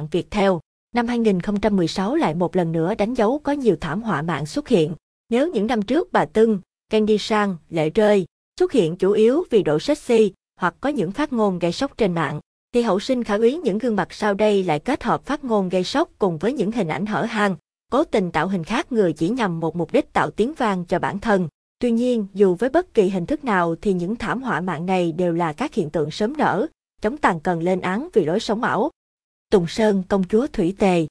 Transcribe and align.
mạng 0.00 0.08
Viettel. 0.10 0.50
Năm 0.94 1.06
2016 1.06 2.16
lại 2.16 2.34
một 2.34 2.56
lần 2.56 2.72
nữa 2.72 2.94
đánh 2.94 3.14
dấu 3.14 3.38
có 3.38 3.52
nhiều 3.52 3.76
thảm 3.80 4.02
họa 4.02 4.22
mạng 4.22 4.46
xuất 4.46 4.68
hiện. 4.68 4.94
Nếu 5.28 5.50
những 5.52 5.66
năm 5.66 5.82
trước 5.82 6.12
bà 6.12 6.24
Tưng, 6.24 6.60
Candy 6.90 7.18
Sang, 7.18 7.56
Lệ 7.70 7.90
Rơi 7.90 8.26
xuất 8.60 8.72
hiện 8.72 8.96
chủ 8.96 9.12
yếu 9.12 9.44
vì 9.50 9.62
độ 9.62 9.78
sexy 9.78 10.32
hoặc 10.60 10.74
có 10.80 10.88
những 10.88 11.12
phát 11.12 11.32
ngôn 11.32 11.58
gây 11.58 11.72
sốc 11.72 11.96
trên 11.96 12.12
mạng, 12.12 12.40
thì 12.74 12.82
hậu 12.82 13.00
sinh 13.00 13.24
khả 13.24 13.36
úy 13.36 13.56
những 13.56 13.78
gương 13.78 13.96
mặt 13.96 14.12
sau 14.12 14.34
đây 14.34 14.64
lại 14.64 14.78
kết 14.78 15.02
hợp 15.02 15.24
phát 15.24 15.44
ngôn 15.44 15.68
gây 15.68 15.84
sốc 15.84 16.08
cùng 16.18 16.38
với 16.38 16.52
những 16.52 16.72
hình 16.72 16.88
ảnh 16.88 17.06
hở 17.06 17.22
hang, 17.22 17.56
cố 17.92 18.04
tình 18.04 18.30
tạo 18.30 18.48
hình 18.48 18.64
khác 18.64 18.92
người 18.92 19.12
chỉ 19.12 19.28
nhằm 19.28 19.60
một 19.60 19.76
mục 19.76 19.92
đích 19.92 20.12
tạo 20.12 20.30
tiếng 20.30 20.54
vang 20.54 20.84
cho 20.84 20.98
bản 20.98 21.18
thân. 21.18 21.48
Tuy 21.78 21.90
nhiên, 21.90 22.26
dù 22.34 22.54
với 22.54 22.70
bất 22.70 22.94
kỳ 22.94 23.08
hình 23.08 23.26
thức 23.26 23.44
nào 23.44 23.74
thì 23.82 23.92
những 23.92 24.16
thảm 24.16 24.42
họa 24.42 24.60
mạng 24.60 24.86
này 24.86 25.12
đều 25.12 25.32
là 25.32 25.52
các 25.52 25.74
hiện 25.74 25.90
tượng 25.90 26.10
sớm 26.10 26.36
nở, 26.36 26.66
chống 27.02 27.16
tàn 27.16 27.40
cần 27.40 27.62
lên 27.62 27.80
án 27.80 28.08
vì 28.12 28.24
lối 28.24 28.40
sống 28.40 28.62
ảo. 28.62 28.90
Tùng 29.50 29.66
Sơn, 29.66 30.02
công 30.08 30.24
chúa 30.24 30.46
Thủy 30.46 30.74
Tề 30.78 31.06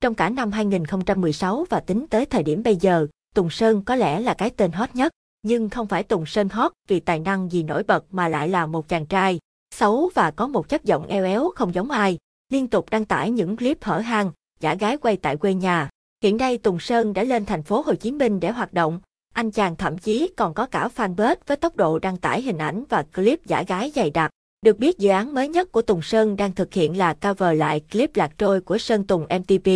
Trong 0.00 0.14
cả 0.14 0.28
năm 0.28 0.52
2016 0.52 1.66
và 1.70 1.80
tính 1.80 2.06
tới 2.10 2.26
thời 2.26 2.42
điểm 2.42 2.62
bây 2.62 2.76
giờ, 2.76 3.06
Tùng 3.34 3.50
Sơn 3.50 3.82
có 3.84 3.96
lẽ 3.96 4.20
là 4.20 4.34
cái 4.34 4.50
tên 4.50 4.72
hot 4.72 4.94
nhất, 4.94 5.12
nhưng 5.42 5.68
không 5.68 5.86
phải 5.86 6.02
Tùng 6.02 6.26
Sơn 6.26 6.48
hot 6.48 6.72
vì 6.88 7.00
tài 7.00 7.18
năng 7.18 7.52
gì 7.52 7.62
nổi 7.62 7.82
bật 7.82 8.04
mà 8.10 8.28
lại 8.28 8.48
là 8.48 8.66
một 8.66 8.88
chàng 8.88 9.06
trai, 9.06 9.38
xấu 9.74 10.10
và 10.14 10.30
có 10.30 10.46
một 10.46 10.68
chất 10.68 10.84
giọng 10.84 11.06
eo 11.06 11.24
éo 11.24 11.50
không 11.54 11.74
giống 11.74 11.90
ai, 11.90 12.18
liên 12.52 12.66
tục 12.66 12.90
đăng 12.90 13.04
tải 13.04 13.30
những 13.30 13.56
clip 13.56 13.84
hở 13.84 13.98
hang, 13.98 14.30
giả 14.60 14.74
gái 14.74 14.96
quay 14.96 15.16
tại 15.16 15.36
quê 15.36 15.54
nhà. 15.54 15.90
Hiện 16.22 16.36
nay 16.36 16.58
Tùng 16.58 16.80
Sơn 16.80 17.12
đã 17.12 17.22
lên 17.22 17.46
thành 17.46 17.62
phố 17.62 17.82
Hồ 17.86 17.94
Chí 17.94 18.12
Minh 18.12 18.40
để 18.40 18.50
hoạt 18.50 18.72
động, 18.72 19.00
anh 19.34 19.50
chàng 19.50 19.76
thậm 19.76 19.98
chí 19.98 20.30
còn 20.36 20.54
có 20.54 20.66
cả 20.66 20.88
fanpage 20.96 21.36
với 21.46 21.56
tốc 21.56 21.76
độ 21.76 21.98
đăng 21.98 22.16
tải 22.16 22.42
hình 22.42 22.58
ảnh 22.58 22.84
và 22.88 23.02
clip 23.02 23.46
giả 23.46 23.62
gái 23.62 23.92
dày 23.94 24.10
đặc. 24.10 24.30
Được 24.62 24.78
biết 24.78 24.98
dự 24.98 25.10
án 25.10 25.34
mới 25.34 25.48
nhất 25.48 25.72
của 25.72 25.82
Tùng 25.82 26.02
Sơn 26.02 26.36
đang 26.36 26.52
thực 26.52 26.74
hiện 26.74 26.98
là 26.98 27.14
cover 27.14 27.58
lại 27.58 27.80
clip 27.92 28.16
lạc 28.16 28.32
trôi 28.38 28.60
của 28.60 28.78
Sơn 28.78 29.06
Tùng 29.06 29.22
MTP. 29.22 29.68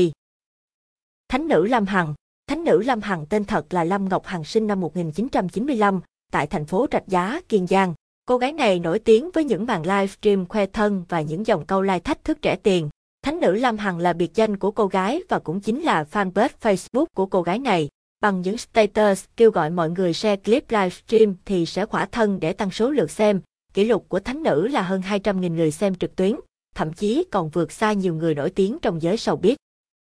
Thánh 1.28 1.48
nữ 1.48 1.66
Lâm 1.66 1.86
Hằng 1.86 2.14
Thánh 2.48 2.64
nữ 2.64 2.83
Lâm 2.83 3.00
Hằng 3.00 3.27
tên 3.27 3.44
thật 3.44 3.74
là 3.74 3.84
Lâm 3.84 4.08
Ngọc 4.08 4.27
Hằng 4.27 4.44
sinh 4.44 4.66
năm 4.66 4.80
1995, 4.80 6.00
tại 6.33 6.46
thành 6.46 6.64
phố 6.64 6.86
Rạch 6.92 7.06
Giá, 7.06 7.41
Kiên 7.48 7.66
Giang. 7.66 7.94
Cô 8.27 8.38
gái 8.38 8.52
này 8.52 8.78
nổi 8.78 8.98
tiếng 8.98 9.30
với 9.30 9.44
những 9.44 9.66
màn 9.66 9.83
livestream 9.83 10.46
khoe 10.46 10.66
thân 10.66 11.05
và 11.08 11.20
những 11.20 11.46
dòng 11.46 11.66
câu 11.66 11.83
like 11.83 11.98
thách 11.98 12.24
thức 12.24 12.42
trẻ 12.42 12.56
tiền. 12.56 12.89
Thánh 13.22 13.41
nữ 13.41 13.52
Lâm 13.52 13.78
Hằng 13.78 13.98
là 13.98 14.12
biệt 14.12 14.34
danh 14.34 14.56
của 14.56 14.70
cô 14.70 14.86
gái 14.86 15.22
và 15.28 15.39
cũng 15.39 15.61
chính 15.61 15.83
là 15.83 16.05
fanpage 16.12 16.48
Facebook 16.61 17.06
của 17.14 17.27
cô 17.27 17.42
gái 17.42 17.58
này. 17.58 17.89
Bằng 18.20 18.41
những 18.41 18.58
status 18.58 19.24
kêu 19.36 19.50
gọi 19.50 19.70
mọi 19.70 19.91
người 19.91 20.12
share 20.12 20.36
clip 20.36 20.70
livestream 20.70 21.34
thì 21.44 21.66
sẽ 21.66 21.86
khỏa 21.86 22.06
thân 22.06 22.41
để 22.41 22.52
tăng 22.52 22.70
số 22.70 22.91
lượt 22.91 23.11
xem. 23.11 23.41
Kỷ 23.77 23.84
lục 23.84 24.08
của 24.08 24.20
thánh 24.20 24.42
nữ 24.42 24.69
là 24.69 24.82
hơn 24.82 25.00
200.000 25.00 25.55
người 25.55 25.70
xem 25.70 25.94
trực 25.94 26.16
tuyến, 26.16 26.36
thậm 26.74 26.92
chí 26.92 27.24
còn 27.30 27.48
vượt 27.48 27.72
xa 27.72 27.92
nhiều 27.92 28.14
người 28.14 28.34
nổi 28.34 28.50
tiếng 28.50 28.78
trong 28.83 29.02
giới 29.02 29.16
showbiz. 29.16 29.55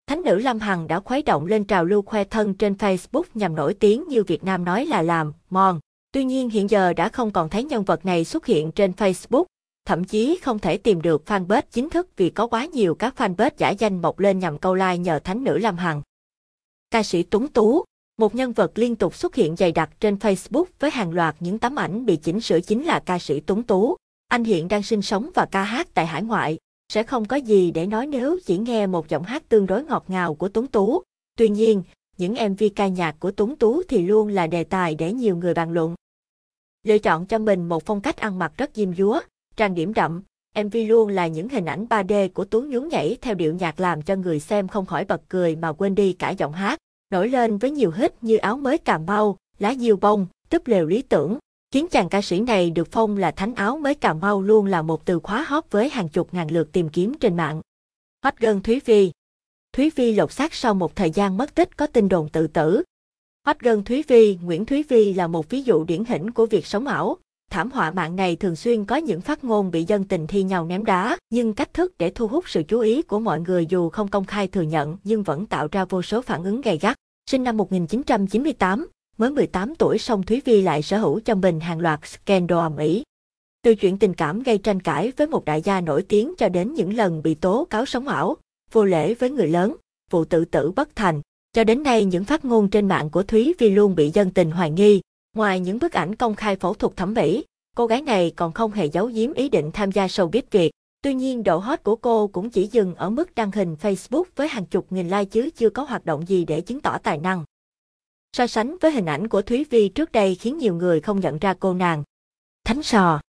Thánh 0.07 0.21
nữ 0.21 0.39
Lâm 0.39 0.59
Hằng 0.59 0.87
đã 0.87 0.99
khuấy 0.99 1.21
động 1.21 1.45
lên 1.45 1.63
trào 1.63 1.85
lưu 1.85 2.01
khoe 2.01 2.23
thân 2.23 2.53
trên 2.53 2.73
Facebook 2.73 3.23
nhằm 3.33 3.55
nổi 3.55 3.73
tiếng 3.73 4.07
như 4.07 4.23
Việt 4.23 4.43
Nam 4.43 4.65
nói 4.65 4.85
là 4.85 5.01
làm, 5.01 5.33
mòn. 5.49 5.79
Tuy 6.11 6.23
nhiên 6.23 6.49
hiện 6.49 6.69
giờ 6.69 6.93
đã 6.93 7.09
không 7.09 7.31
còn 7.31 7.49
thấy 7.49 7.63
nhân 7.63 7.83
vật 7.83 8.05
này 8.05 8.25
xuất 8.25 8.45
hiện 8.45 8.71
trên 8.71 8.91
Facebook, 8.91 9.43
thậm 9.85 10.03
chí 10.03 10.39
không 10.41 10.59
thể 10.59 10.77
tìm 10.77 11.01
được 11.01 11.23
fanpage 11.25 11.61
chính 11.71 11.89
thức 11.89 12.07
vì 12.17 12.29
có 12.29 12.47
quá 12.47 12.65
nhiều 12.65 12.95
các 12.95 13.13
fanpage 13.17 13.51
giả 13.57 13.69
danh 13.69 14.01
mọc 14.01 14.19
lên 14.19 14.39
nhằm 14.39 14.57
câu 14.57 14.75
like 14.75 14.97
nhờ 14.97 15.19
thánh 15.19 15.43
nữ 15.43 15.57
Lâm 15.57 15.77
Hằng. 15.77 16.01
Ca 16.91 17.03
sĩ 17.03 17.23
Tuấn 17.23 17.47
Tú 17.47 17.83
một 18.17 18.35
nhân 18.35 18.53
vật 18.53 18.71
liên 18.75 18.95
tục 18.95 19.15
xuất 19.15 19.35
hiện 19.35 19.55
dày 19.55 19.71
đặc 19.71 19.89
trên 19.99 20.15
Facebook 20.15 20.65
với 20.79 20.91
hàng 20.91 21.11
loạt 21.11 21.35
những 21.39 21.59
tấm 21.59 21.75
ảnh 21.75 22.05
bị 22.05 22.15
chỉnh 22.15 22.41
sửa 22.41 22.59
chính 22.59 22.83
là 22.83 22.99
ca 22.99 23.19
sĩ 23.19 23.39
Tuấn 23.39 23.63
Tú. 23.63 23.95
Anh 24.27 24.43
hiện 24.43 24.67
đang 24.67 24.83
sinh 24.83 25.01
sống 25.01 25.29
và 25.33 25.45
ca 25.45 25.63
hát 25.63 25.87
tại 25.93 26.05
hải 26.05 26.23
ngoại, 26.23 26.57
sẽ 26.93 27.03
không 27.03 27.25
có 27.25 27.35
gì 27.35 27.71
để 27.71 27.87
nói 27.87 28.07
nếu 28.07 28.39
chỉ 28.45 28.57
nghe 28.57 28.87
một 28.87 29.09
giọng 29.09 29.23
hát 29.23 29.49
tương 29.49 29.65
đối 29.65 29.83
ngọt 29.83 30.05
ngào 30.07 30.35
của 30.35 30.49
Tuấn 30.49 30.67
Tú. 30.67 31.01
Tuy 31.37 31.49
nhiên, 31.49 31.83
những 32.17 32.35
MV 32.51 32.63
ca 32.75 32.87
nhạc 32.87 33.15
của 33.19 33.31
Tuấn 33.31 33.55
Tú 33.55 33.83
thì 33.87 34.01
luôn 34.01 34.27
là 34.27 34.47
đề 34.47 34.63
tài 34.63 34.95
để 34.95 35.13
nhiều 35.13 35.35
người 35.37 35.53
bàn 35.53 35.71
luận. 35.71 35.95
Lựa 36.83 36.97
chọn 36.97 37.25
cho 37.25 37.39
mình 37.39 37.69
một 37.69 37.85
phong 37.85 38.01
cách 38.01 38.17
ăn 38.17 38.39
mặc 38.39 38.53
rất 38.57 38.71
diêm 38.73 38.95
dúa, 38.95 39.19
trang 39.55 39.75
điểm 39.75 39.93
đậm, 39.93 40.23
MV 40.63 40.77
luôn 40.87 41.09
là 41.09 41.27
những 41.27 41.49
hình 41.49 41.65
ảnh 41.65 41.85
3D 41.89 42.29
của 42.29 42.45
Tuấn 42.45 42.69
nhún 42.69 42.87
nhảy 42.87 43.17
theo 43.21 43.35
điệu 43.35 43.53
nhạc 43.53 43.79
làm 43.79 44.01
cho 44.01 44.15
người 44.15 44.39
xem 44.39 44.67
không 44.67 44.85
khỏi 44.85 45.05
bật 45.05 45.21
cười 45.29 45.55
mà 45.55 45.73
quên 45.73 45.95
đi 45.95 46.13
cả 46.13 46.29
giọng 46.29 46.53
hát 46.53 46.79
nổi 47.09 47.29
lên 47.29 47.57
với 47.57 47.71
nhiều 47.71 47.91
hit 47.91 48.13
như 48.21 48.37
áo 48.37 48.57
mới 48.57 48.77
Cà 48.77 48.97
Mau, 48.97 49.37
lá 49.59 49.75
diêu 49.75 49.95
bông, 49.95 50.27
túp 50.49 50.67
lều 50.67 50.85
lý 50.85 51.01
tưởng, 51.01 51.37
khiến 51.71 51.87
chàng 51.91 52.09
ca 52.09 52.21
sĩ 52.21 52.39
này 52.39 52.71
được 52.71 52.87
phong 52.91 53.17
là 53.17 53.31
thánh 53.31 53.55
áo 53.55 53.77
mới 53.77 53.95
Cà 53.95 54.13
Mau 54.13 54.41
luôn 54.41 54.65
là 54.65 54.81
một 54.81 55.05
từ 55.05 55.19
khóa 55.19 55.45
hot 55.47 55.65
với 55.71 55.89
hàng 55.89 56.09
chục 56.09 56.33
ngàn 56.33 56.51
lượt 56.51 56.71
tìm 56.71 56.89
kiếm 56.89 57.13
trên 57.19 57.37
mạng. 57.37 57.61
Hot 58.23 58.33
girl 58.39 58.59
Thúy 58.63 58.81
Vi 58.85 59.11
Thúy 59.73 59.91
Vi 59.95 60.13
lột 60.13 60.31
xác 60.31 60.53
sau 60.53 60.73
một 60.73 60.95
thời 60.95 61.11
gian 61.11 61.37
mất 61.37 61.55
tích 61.55 61.77
có 61.77 61.87
tin 61.87 62.09
đồn 62.09 62.29
tự 62.29 62.47
tử. 62.47 62.83
Hot 63.45 63.59
girl 63.59 63.79
Thúy 63.85 64.03
Vi, 64.07 64.37
Nguyễn 64.43 64.65
Thúy 64.65 64.83
Vi 64.83 65.13
là 65.13 65.27
một 65.27 65.49
ví 65.49 65.63
dụ 65.63 65.83
điển 65.83 66.05
hình 66.05 66.31
của 66.31 66.45
việc 66.45 66.65
sống 66.65 66.87
ảo. 66.87 67.17
Thảm 67.51 67.71
họa 67.71 67.91
mạng 67.91 68.15
này 68.15 68.35
thường 68.35 68.55
xuyên 68.55 68.85
có 68.85 68.95
những 68.95 69.21
phát 69.21 69.43
ngôn 69.43 69.71
bị 69.71 69.83
dân 69.83 70.03
tình 70.03 70.27
thi 70.27 70.43
nhau 70.43 70.65
ném 70.65 70.85
đá, 70.85 71.17
nhưng 71.29 71.53
cách 71.53 71.73
thức 71.73 71.97
để 71.97 72.09
thu 72.09 72.27
hút 72.27 72.49
sự 72.49 72.63
chú 72.67 72.79
ý 72.79 73.01
của 73.01 73.19
mọi 73.19 73.39
người 73.39 73.65
dù 73.65 73.89
không 73.89 74.07
công 74.07 74.25
khai 74.25 74.47
thừa 74.47 74.61
nhận 74.61 74.97
nhưng 75.03 75.23
vẫn 75.23 75.45
tạo 75.45 75.67
ra 75.71 75.85
vô 75.85 76.01
số 76.01 76.21
phản 76.21 76.43
ứng 76.43 76.61
gay 76.61 76.77
gắt. 76.77 76.97
Sinh 77.31 77.43
năm 77.43 77.57
1998, 77.57 78.87
mới 79.17 79.31
18 79.31 79.75
tuổi 79.75 79.97
song 79.97 80.23
Thúy 80.23 80.41
Vi 80.45 80.61
lại 80.61 80.81
sở 80.81 80.97
hữu 80.97 81.19
cho 81.19 81.35
mình 81.35 81.59
hàng 81.59 81.79
loạt 81.79 81.99
scandal 82.05 82.59
ầm 82.59 82.77
ĩ. 82.77 83.03
Từ 83.63 83.75
chuyện 83.75 83.99
tình 83.99 84.13
cảm 84.13 84.43
gây 84.43 84.57
tranh 84.57 84.79
cãi 84.79 85.11
với 85.17 85.27
một 85.27 85.45
đại 85.45 85.61
gia 85.61 85.81
nổi 85.81 86.03
tiếng 86.03 86.33
cho 86.37 86.49
đến 86.49 86.73
những 86.73 86.93
lần 86.93 87.23
bị 87.23 87.35
tố 87.35 87.67
cáo 87.69 87.85
sống 87.85 88.07
ảo, 88.07 88.37
vô 88.71 88.83
lễ 88.83 89.13
với 89.13 89.29
người 89.29 89.47
lớn, 89.47 89.75
vụ 90.11 90.25
tự 90.25 90.45
tử 90.45 90.71
bất 90.71 90.95
thành, 90.95 91.21
cho 91.53 91.63
đến 91.63 91.83
nay 91.83 92.05
những 92.05 92.23
phát 92.23 92.45
ngôn 92.45 92.69
trên 92.69 92.87
mạng 92.87 93.09
của 93.09 93.23
Thúy 93.23 93.53
Vi 93.59 93.69
luôn 93.69 93.95
bị 93.95 94.11
dân 94.13 94.31
tình 94.31 94.51
hoài 94.51 94.71
nghi. 94.71 95.01
Ngoài 95.37 95.59
những 95.59 95.79
bức 95.79 95.91
ảnh 95.91 96.15
công 96.15 96.35
khai 96.35 96.55
phẫu 96.55 96.73
thuật 96.73 96.97
thẩm 96.97 97.13
mỹ, 97.13 97.45
cô 97.75 97.87
gái 97.87 98.01
này 98.01 98.33
còn 98.35 98.53
không 98.53 98.71
hề 98.71 98.85
giấu 98.85 99.05
giếm 99.05 99.33
ý 99.33 99.49
định 99.49 99.71
tham 99.73 99.91
gia 99.91 100.07
showbiz 100.07 100.41
Việt. 100.51 100.71
Tuy 101.01 101.13
nhiên 101.13 101.43
độ 101.43 101.57
hot 101.57 101.83
của 101.83 101.95
cô 101.95 102.27
cũng 102.27 102.49
chỉ 102.49 102.67
dừng 102.67 102.95
ở 102.95 103.09
mức 103.09 103.35
đăng 103.35 103.51
hình 103.51 103.75
Facebook 103.81 104.23
với 104.35 104.47
hàng 104.47 104.65
chục 104.65 104.87
nghìn 104.89 105.07
like 105.07 105.25
chứ 105.25 105.49
chưa 105.55 105.69
có 105.69 105.83
hoạt 105.83 106.05
động 106.05 106.27
gì 106.27 106.45
để 106.45 106.61
chứng 106.61 106.81
tỏ 106.81 106.97
tài 107.03 107.17
năng. 107.17 107.43
So 108.37 108.47
sánh 108.47 108.77
với 108.81 108.91
hình 108.91 109.05
ảnh 109.05 109.27
của 109.27 109.41
Thúy 109.41 109.63
Vi 109.69 109.89
trước 109.89 110.11
đây 110.11 110.35
khiến 110.35 110.57
nhiều 110.57 110.75
người 110.75 111.01
không 111.01 111.19
nhận 111.19 111.37
ra 111.37 111.53
cô 111.59 111.73
nàng. 111.73 112.03
Thánh 112.63 112.83
Sò 112.83 113.19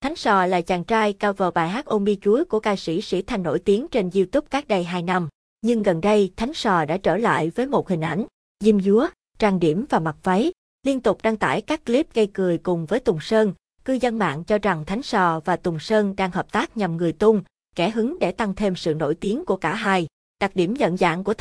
Thánh 0.00 0.16
Sò 0.16 0.46
là 0.46 0.60
chàng 0.60 0.84
trai 0.84 1.12
cover 1.12 1.54
bài 1.54 1.68
hát 1.68 1.84
Ôm 1.84 2.04
mi 2.04 2.16
Chúa 2.20 2.44
của 2.44 2.60
ca 2.60 2.76
sĩ 2.76 3.00
Sĩ 3.00 3.22
Thành 3.22 3.42
nổi 3.42 3.58
tiếng 3.58 3.88
trên 3.88 4.10
YouTube 4.14 4.46
cách 4.50 4.68
đây 4.68 4.84
2 4.84 5.02
năm. 5.02 5.28
Nhưng 5.62 5.82
gần 5.82 6.00
đây, 6.00 6.32
Thánh 6.36 6.54
Sò 6.54 6.84
đã 6.84 6.96
trở 6.96 7.16
lại 7.16 7.50
với 7.50 7.66
một 7.66 7.88
hình 7.88 8.00
ảnh, 8.00 8.24
diêm 8.64 8.80
dúa, 8.80 9.08
trang 9.38 9.60
điểm 9.60 9.84
và 9.88 9.98
mặc 9.98 10.16
váy, 10.22 10.52
liên 10.88 11.00
tục 11.00 11.18
đăng 11.22 11.36
tải 11.36 11.60
các 11.60 11.86
clip 11.86 12.14
gây 12.14 12.26
cười 12.26 12.58
cùng 12.58 12.86
với 12.86 13.00
Tùng 13.00 13.20
Sơn, 13.20 13.52
Cư 13.84 13.92
dân 13.92 14.18
mạng 14.18 14.44
cho 14.44 14.58
rằng 14.58 14.84
Thánh 14.84 15.02
Sò 15.02 15.40
và 15.44 15.56
Tùng 15.56 15.78
Sơn 15.78 16.16
đang 16.16 16.30
hợp 16.30 16.52
tác 16.52 16.76
nhằm 16.76 16.96
người 16.96 17.12
tung, 17.12 17.42
kẻ 17.76 17.90
hứng 17.90 18.18
để 18.18 18.32
tăng 18.32 18.54
thêm 18.54 18.76
sự 18.76 18.94
nổi 18.94 19.14
tiếng 19.14 19.44
của 19.44 19.56
cả 19.56 19.74
hai. 19.74 20.06
Đặc 20.40 20.50
điểm 20.54 20.74
nhận 20.74 20.96
dạng 20.96 21.24
của 21.24 21.34